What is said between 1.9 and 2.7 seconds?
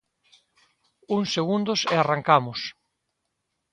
e arrancamos.